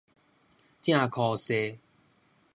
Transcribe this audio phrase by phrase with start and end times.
[0.81, 1.77] 正箍踅